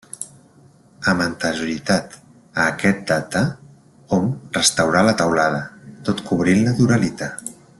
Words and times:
Amb 1.11 1.23
anterioritat 1.25 2.15
a 2.21 2.65
aquest 2.71 3.03
data, 3.11 3.43
hom 4.17 4.25
restaurà 4.59 5.05
la 5.09 5.15
teulada 5.23 5.61
tot 6.09 6.25
cobrint-la 6.31 6.75
d'uralita. 6.81 7.31